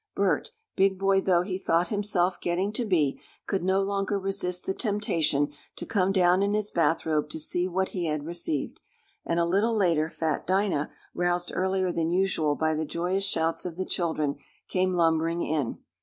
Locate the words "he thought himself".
1.43-2.41